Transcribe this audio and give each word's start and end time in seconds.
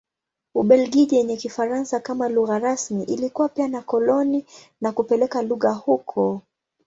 Ubelgiji 0.55 1.15
yenye 1.15 1.37
Kifaransa 1.37 1.99
kama 1.99 2.29
lugha 2.29 2.59
rasmi 2.59 3.03
ilikuwa 3.03 3.49
pia 3.49 3.67
na 3.67 3.81
koloni 3.81 4.45
na 4.81 4.91
kupeleka 4.91 5.41
lugha 5.41 5.71
huko. 5.71 6.41